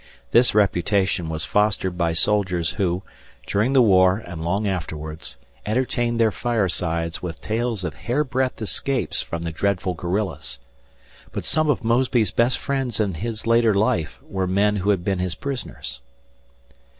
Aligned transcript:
This 0.31 0.55
reputation 0.55 1.29
was 1.29 1.45
fostered 1.45 1.95
by 1.95 2.13
soldiers, 2.13 2.71
who, 2.71 3.03
during 3.45 3.73
the 3.73 3.83
war 3.83 4.17
and 4.25 4.43
long 4.43 4.67
afterwards, 4.67 5.37
entertained 5.63 6.19
their 6.19 6.31
firesides 6.31 7.21
with 7.21 7.39
tales 7.39 7.83
of 7.83 7.93
hairbreadth 7.93 8.59
escapes 8.63 9.21
from 9.21 9.43
the 9.43 9.51
dreadful 9.51 9.93
guerrillas. 9.93 10.57
But 11.31 11.45
some 11.45 11.69
of 11.69 11.83
Mosby's 11.83 12.31
best 12.31 12.57
friends 12.57 12.99
in 12.99 13.13
his 13.13 13.45
later 13.45 13.75
life 13.75 14.19
were 14.23 14.47
men 14.47 14.77
who 14.77 14.89
had 14.89 15.03
been 15.03 15.19
his 15.19 15.35
prisoners. 15.35 15.99